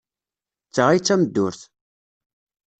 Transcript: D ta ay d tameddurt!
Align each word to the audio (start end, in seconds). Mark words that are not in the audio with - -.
D 0.67 0.71
ta 0.75 0.83
ay 0.87 0.99
d 0.99 1.03
tameddurt! 1.05 1.61